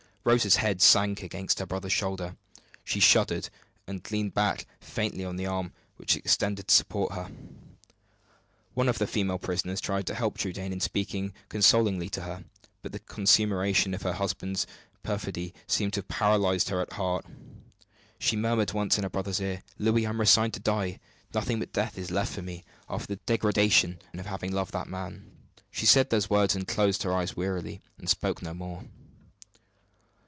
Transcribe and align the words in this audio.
Rose's 0.23 0.57
head 0.57 0.83
sank 0.83 1.23
again 1.23 1.47
on 1.49 1.55
her 1.57 1.65
brother's 1.65 1.93
shoulder. 1.93 2.35
She 2.83 2.99
shuddered, 2.99 3.49
and 3.87 4.05
leaned 4.11 4.35
back 4.35 4.67
faintly 4.79 5.25
on 5.25 5.35
the 5.35 5.47
arm 5.47 5.73
which 5.97 6.13
he 6.13 6.19
extended 6.19 6.67
to 6.67 6.75
support 6.75 7.13
her. 7.13 7.31
One 8.75 8.87
of 8.87 8.99
the 8.99 9.07
female 9.07 9.39
prisoners 9.39 9.81
tried 9.81 10.05
to 10.05 10.13
help 10.13 10.37
Trudaine 10.37 10.73
in 10.73 10.79
speaking 10.79 11.33
consolingly 11.49 12.07
to 12.09 12.21
her; 12.21 12.43
but 12.83 12.91
the 12.91 12.99
consummation 12.99 13.95
of 13.95 14.03
her 14.03 14.13
husband's 14.13 14.67
perfidy 15.01 15.55
seemed 15.65 15.93
to 15.93 16.01
have 16.01 16.07
paralyzed 16.07 16.69
her 16.69 16.81
at 16.81 16.93
heart. 16.93 17.25
She 18.19 18.35
murmured 18.35 18.73
once 18.73 18.97
in 18.97 19.03
her 19.03 19.09
brother's 19.09 19.41
ear, 19.41 19.63
"Louis! 19.79 20.05
I 20.05 20.09
am 20.11 20.19
resigned 20.19 20.53
to 20.53 20.59
die 20.59 20.99
nothing 21.33 21.57
but 21.57 21.73
death 21.73 21.97
is 21.97 22.11
left 22.11 22.33
for 22.33 22.43
me 22.43 22.63
after 22.87 23.07
the 23.07 23.21
degradation 23.25 23.97
of 24.13 24.27
having 24.27 24.51
loved 24.53 24.73
that 24.73 24.87
man." 24.87 25.31
She 25.71 25.87
said 25.87 26.11
those 26.11 26.29
words 26.29 26.55
and 26.55 26.67
closed 26.67 27.01
her 27.01 27.11
eyes 27.15 27.35
wearily, 27.35 27.81
and 27.97 28.07
spoke 28.07 28.43
no 28.43 28.53
more. 28.53 28.85